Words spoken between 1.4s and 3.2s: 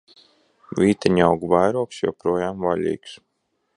vairogs joprojām vaļīgs!